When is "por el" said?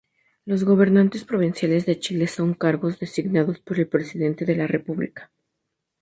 3.59-3.87